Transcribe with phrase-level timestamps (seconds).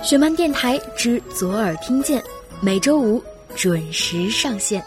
[0.00, 2.22] 雪漫电台之左耳听见，
[2.62, 3.22] 每周五
[3.54, 4.82] 准时上线。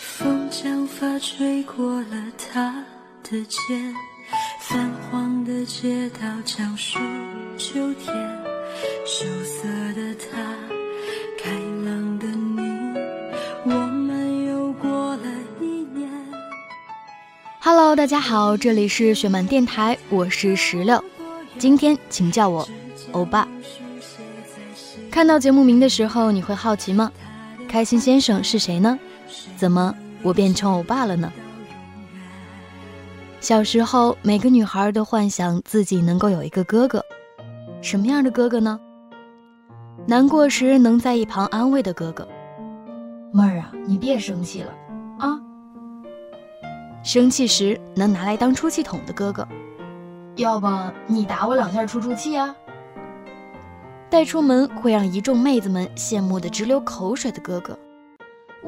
[0.00, 2.84] 风将发吹过了他
[3.22, 3.94] 的肩，
[4.60, 6.98] 泛黄的街道讲述
[7.56, 8.14] 秋天，
[9.06, 10.51] 羞涩的他，
[17.94, 21.04] 大家好，这里是雪漫电台，我是石榴，
[21.58, 22.66] 今天请叫我
[23.12, 23.46] 欧巴。
[25.10, 27.12] 看到节目名的时候，你会好奇吗？
[27.68, 28.98] 开心先生是谁呢？
[29.58, 31.30] 怎么我变成欧巴了呢？
[33.40, 37.04] 小时候，每个女孩都幻想自己能够有一个哥哥，
[37.82, 38.80] 什么样的哥哥呢？
[40.06, 42.26] 难过时能在一旁安慰的哥哥。
[43.34, 44.72] 妹儿啊，你别生气了。
[47.02, 49.46] 生气时能拿来当出气筒的哥哥，
[50.36, 50.68] 要不
[51.06, 52.54] 你打我两下出出气啊？
[54.08, 57.76] 带出门会让一众妹子们羡慕的直流口水的哥哥，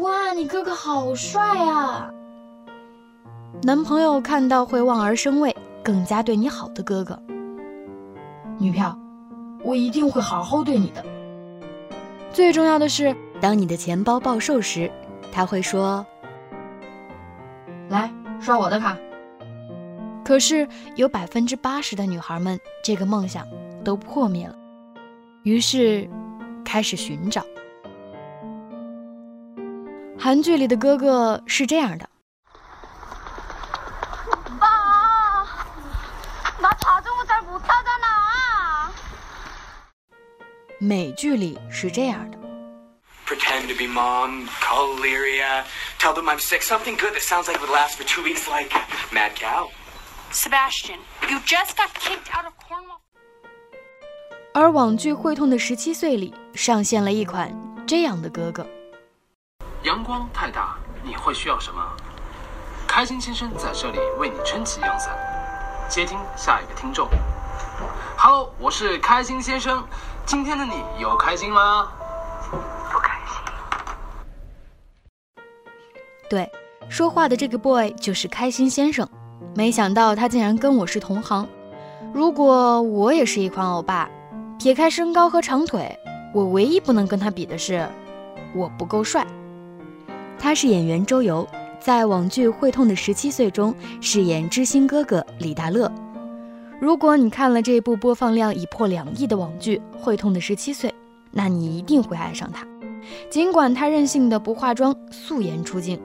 [0.00, 2.10] 哇，你哥哥好帅啊！
[3.62, 7.20] 男朋友看到会望而生畏，更加对你好的哥哥，
[8.56, 8.96] 女票，
[9.62, 11.04] 我一定会好好对你的。
[12.32, 14.90] 最重要的是，当你的钱包暴瘦时，
[15.30, 16.06] 他会说
[17.90, 18.10] ：“来。”
[18.42, 18.96] 刷我的卡。
[20.24, 23.46] 可是有百分之八十的女孩们，这个梦想
[23.84, 24.54] 都破灭了。
[25.44, 26.08] 于是，
[26.64, 27.44] 开始寻找。
[30.18, 32.08] 韩剧里的哥哥是这样的。
[40.78, 42.38] 美剧里是这样的，
[43.52, 45.64] Pretend to be mom, call Lyria,
[45.98, 48.48] tell them I'm sick, something good that sounds like it would last for two weeks,
[48.48, 48.72] like
[49.12, 49.68] Mad Cow.
[50.30, 53.00] Sebastian, you just got kicked out of Cornwall.
[54.54, 57.54] 而网剧《会痛的十七岁》里上线了一款
[57.86, 58.66] 这样的哥哥。
[59.82, 61.82] 阳光太大，你会需要什么？
[62.88, 65.14] 开心先生在这里为你撑起阳伞。
[65.90, 67.06] 接听下一个听众。
[68.16, 69.86] Hello，我是开心先生，
[70.24, 71.92] 今天的你有开心吗？
[76.32, 76.50] 对，
[76.88, 79.06] 说话的这个 boy 就是开心先生。
[79.54, 81.46] 没想到他竟然跟我是同行。
[82.10, 84.08] 如果我也是一款欧巴，
[84.58, 85.94] 撇开身高和长腿，
[86.32, 87.86] 我唯一不能跟他比的是，
[88.54, 89.26] 我不够帅。
[90.38, 91.46] 他是演员周游，
[91.78, 95.92] 在网剧《会痛的十七岁》中饰演知心哥哥李大乐。
[96.80, 100.88] 如果你看了这部播放量已破两亿的网剧《会痛的十七岁》，
[101.30, 102.66] 那你一定会爱上他。
[103.28, 106.00] 尽管他任性的不化妆，素颜出镜。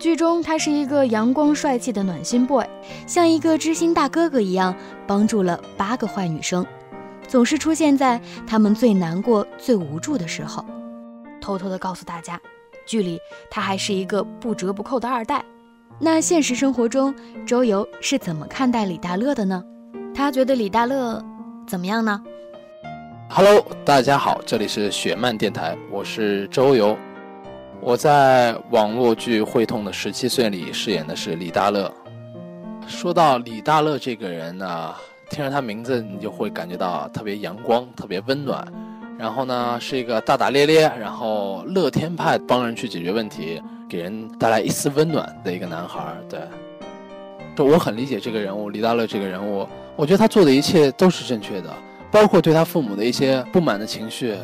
[0.00, 2.64] 剧中他是一个阳光帅气的暖心 boy，
[3.06, 4.74] 像一个知心大哥哥一样，
[5.06, 6.64] 帮助了八个坏女生，
[7.28, 10.64] 总是出现在他们最难过、最无助的时候。
[11.38, 12.40] 偷偷的告诉大家，
[12.86, 15.44] 剧里他还是一个不折不扣的二代。
[15.98, 17.14] 那现实生活中，
[17.46, 19.62] 周游是怎么看待李大乐的呢？
[20.14, 21.22] 他觉得李大乐
[21.68, 22.22] 怎么样呢
[23.28, 26.96] ？Hello，大家好，这里是雪漫电台，我是周游。
[27.82, 31.90] 我在网络剧《会痛的十七岁》里饰演的是李大乐。
[32.86, 34.94] 说到李大乐这个人呢，
[35.30, 38.66] 听着他名字你就会感觉到特别阳光、特别温暖。
[39.18, 46.14] 然后呢，是一个大大咧咧，然后乐天派，帮人去解决问题，给人带来一丝温暖的一个男孩。
[46.28, 46.40] 对，
[47.56, 49.66] 就我很理解这个人物，李大乐这个人物，
[49.96, 51.70] 我觉得他做的一切都是正确的。
[52.10, 54.36] 包括对他父母的一些不满的情绪，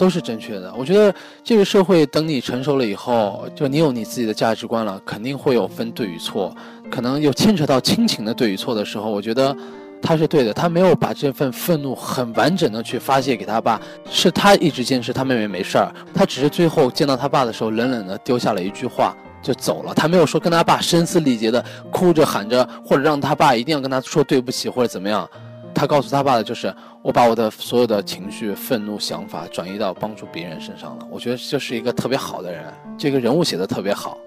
[0.00, 0.72] 都是正确的。
[0.74, 6.56] 我觉得这个社会等你成熟了以后，就你有你自己的价值观了，肯定会有分对与错，
[6.90, 9.54] 可能有牵扯到亲情的对与错的时候，我觉得
[10.00, 10.54] 他是对的。
[10.54, 13.78] 他没有把这份愤怒很完整的去发泄给他爸，
[14.10, 19.14] 是他一直坚持他妹妹没事儿，他只是最后见到他爸的时候，冷冷的丢下了一句话。
[19.42, 25.26] 就走了，他没有说跟他爸声嘶力竭的哭着喊着，或者让他爸一定要跟他说对不起或者怎么样。
[25.74, 31.06] 他告诉他爸的就是，我把我的所有的情绪、愤怒、想法转移到帮助别人身上了。
[31.10, 32.64] 我觉得这是一个特别好的人，
[32.98, 34.18] 这个人物写的特别好。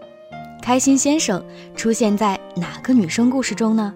[0.61, 1.43] 开心先生
[1.75, 3.93] 出现在哪个女生故事中呢？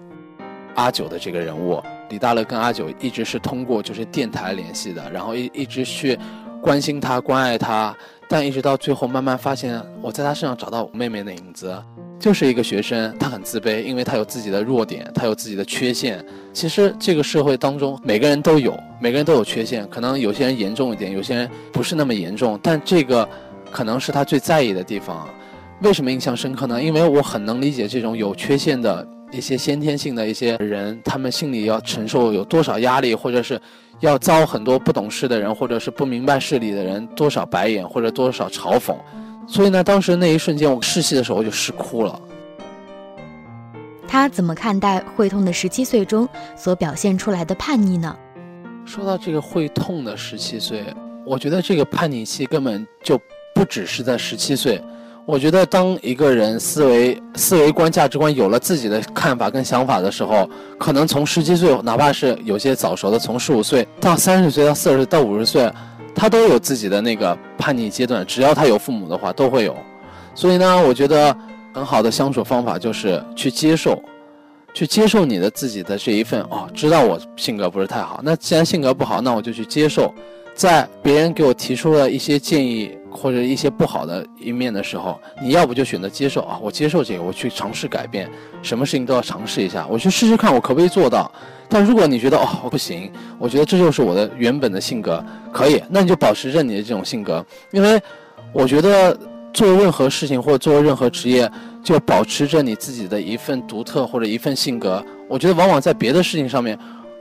[0.74, 6.16] 阿九的这个人物，李大乐跟阿九一直是通过就是电台联系的，然后一一直去
[6.62, 7.96] 关心他、关爱他，
[8.28, 11.74] 但一直到最后慢慢发现，我在他身上找到我妹妹的影子。
[12.18, 16.24] 就是一个学生，他很自卑，因为他有自己的弱点，他有自己的缺陷。
[16.52, 23.28] 其实这个社会当中，每个人都有，每个人都有缺陷，可能有些人严重一点，有些人不是那么严重，但这个
[23.70, 25.28] 可能是他最在意的地方。
[25.82, 26.82] 为什么印象深刻呢？
[26.82, 33.60] 因为我很能理解这种有缺陷的一些先天性的一些人，他们心里要承受有多少压力，或者是
[34.00, 38.96] 要遭很多不懂事的人，或者是不明白事理的人多少白眼或者多少嘲讽。
[39.48, 42.20] 所以呢，当时那一瞬间我试戏的时候我就试哭了。
[44.06, 48.14] 他怎么看待会痛的十七岁中所表现出来的叛逆呢？
[48.84, 50.84] 说到这个会痛的十七岁，
[51.26, 53.20] 我觉得这个叛逆期根本就
[53.54, 54.82] 不只是在十七岁。
[55.26, 60.48] 我觉得当一个人思维、思维观、价值观有了自己的看法跟想法的时候，
[60.78, 65.70] 可能从十七岁，哪怕是有些早熟的，从十五岁到三十岁到四十岁到五十岁，
[66.18, 68.26] 他都有自己的那个叛逆阶段。
[68.26, 69.74] 只要他有父母的话，都会有。
[70.34, 71.34] 所以呢，我觉得
[71.72, 74.02] 很好的相处方法就是去接受。
[74.74, 80.12] 去接受你的自己的这一份哦，知道我性格不是太好，那既然性格不好，那我就去接受。
[80.54, 88.30] 在别人给我提出了一些建议或者一些不好的一面的时候，你要不就选择接受啊，我接受这个，我去尝试改变，
[88.62, 91.30] 什么事情都要尝试一下，我去试试看我可不可以做到。
[91.68, 98.00] 但如果你觉得哦不行，我觉得这就是我的原本的性格，可以，那你就保持着你的这种性格，因为
[98.52, 99.18] 我觉得。
[99.50, 101.50] 做任何事情或者做任何职业，
[101.82, 105.02] 就保持着你自己的一份独特或者一份性格。
[105.26, 106.78] 我觉得往往在别的事情上面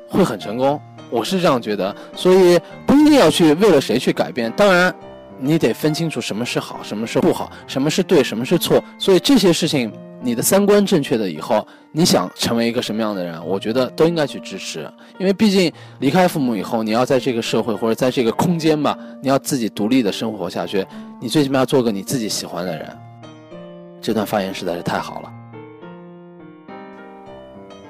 [0.07, 0.80] 会很成功，
[1.10, 1.95] 我是这样觉得。
[2.16, 4.94] 所以不一定要去为了谁去改变，当然
[5.39, 8.84] 你得分清楚什么是好，什么是不好，什么是对，什么是错。
[8.98, 9.92] 所以这些事情。
[10.19, 13.39] 你的三观正确的以后，你想成为一个什么样的人？
[13.45, 20.84] 我觉得都应该去支持，因为毕竟离开父母以后，你要在这个社会或者在这个空间吧，你要自己独立的生活下去。
[21.22, 22.98] 你最起码要做个你自己喜欢的人。
[24.01, 25.31] 这段发言实在是太好了。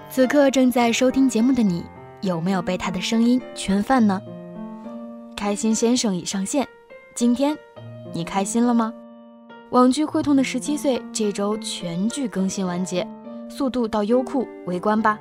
[0.10, 1.82] 此刻正在收听节目的你，
[2.20, 4.22] 有没有被他的声音圈饭呢？
[5.34, 6.68] 开心先生已上线，
[7.18, 7.58] 今天
[8.14, 8.94] 你开心了吗？
[9.72, 13.08] 网剧《会痛的十七岁》这周全剧更新完结，
[13.50, 15.18] 速度到优酷围观吧。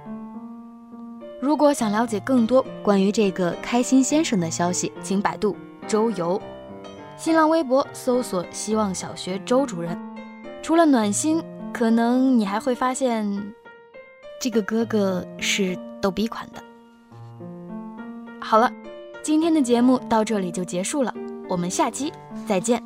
[1.41, 5.57] 如果想了解更多关于这个开心先生的消息，请百度
[5.89, 6.39] 周游，
[7.17, 9.99] 新浪微博搜索“希望小学周主任”。
[10.61, 13.27] 除了暖心，可能你还会发现，
[14.39, 16.63] 这个哥哥是逗比款的。
[18.39, 18.71] 好了，
[19.23, 21.15] 今天的节目到这里就结束了，
[21.49, 22.13] 我们下期
[22.47, 22.83] 再见。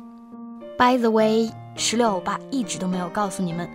[0.77, 3.69] By the way，石榴欧巴一直都没有告诉你们，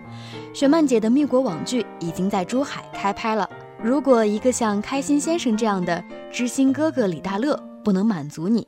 [0.53, 3.49] 雪漫姐的蜜国网剧已经在珠海开拍了。
[3.81, 8.67] 如果一个像开心先生这样的知心哥哥李大乐不能满足你，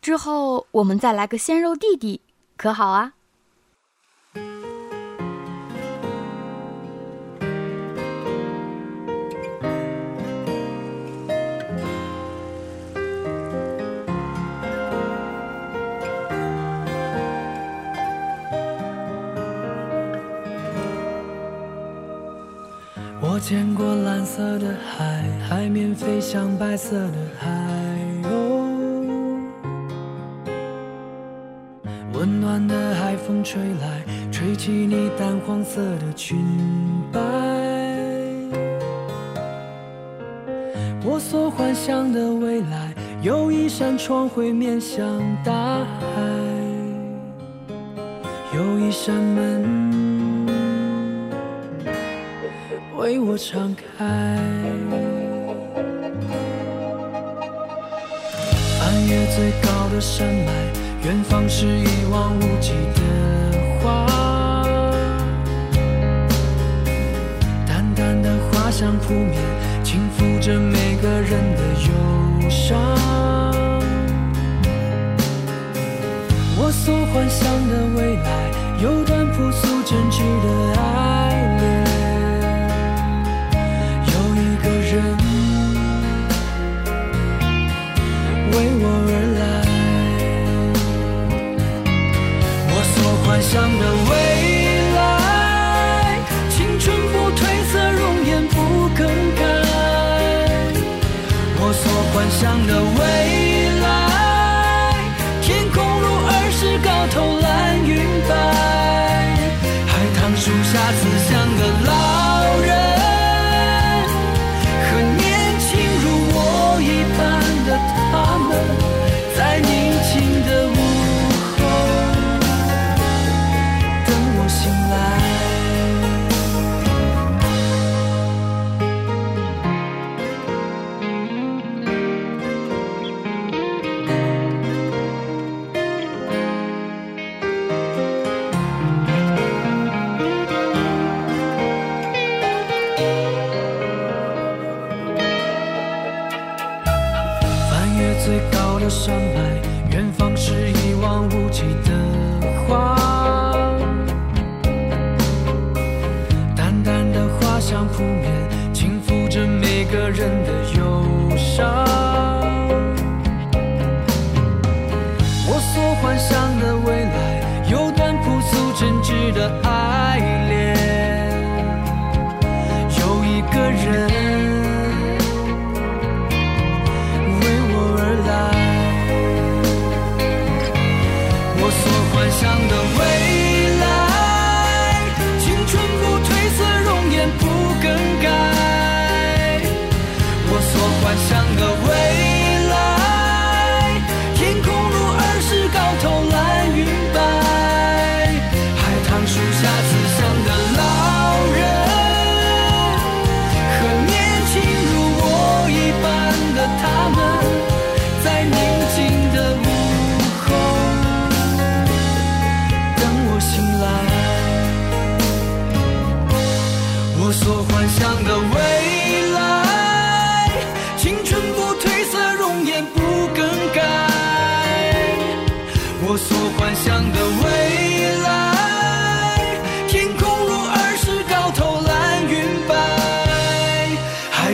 [0.00, 2.20] 之后我们再来个鲜肉弟弟，
[2.56, 3.14] 可好啊？
[23.34, 27.50] 我见过蓝色的海，海面飞向白色的海
[28.22, 28.30] 鸥。
[32.12, 36.38] 温暖的海风吹来，吹起你淡黄色的裙
[37.12, 37.20] 摆。
[41.04, 45.04] 我所幻想的未来，有一扇窗会面向
[45.44, 45.52] 大
[46.14, 46.22] 海，
[48.54, 50.13] 有一扇门。
[52.96, 54.04] 为我敞开，
[58.78, 60.52] 翻越最高的山脉，
[61.04, 63.00] 远方是一望无际的
[63.82, 64.06] 花。
[67.66, 69.42] 淡淡的花香扑面，
[69.82, 71.90] 轻抚着每个人的忧
[72.48, 72.78] 伤。
[76.56, 78.28] 我所幻想的未来，
[78.80, 80.73] 有段朴素真挚的爱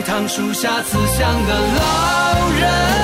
[0.01, 3.00] 海棠树下慈祥的老人，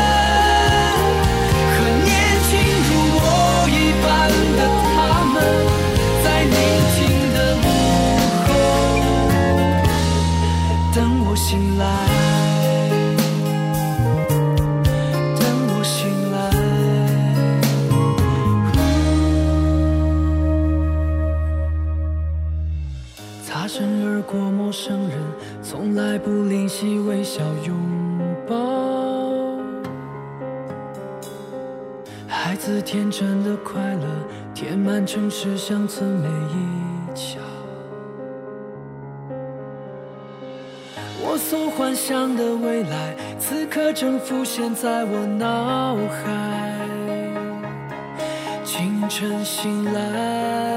[23.68, 25.20] 擦身而过，陌生人
[25.62, 27.76] 从来不吝惜微笑拥
[28.48, 28.56] 抱。
[32.30, 34.08] 孩子天真的快乐，
[34.56, 37.42] 填满城市乡村每一角。
[41.22, 46.74] 我所幻想的未来，此刻正浮现在我脑海。
[48.64, 50.77] 清晨醒来，